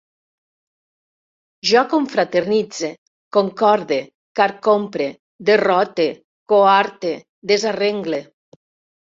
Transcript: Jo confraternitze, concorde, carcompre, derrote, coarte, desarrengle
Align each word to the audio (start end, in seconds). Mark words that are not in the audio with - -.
Jo 1.71 1.83
confraternitze, 1.91 2.89
concorde, 3.37 3.99
carcompre, 4.41 5.11
derrote, 5.51 6.09
coarte, 6.55 7.13
desarrengle 7.53 8.25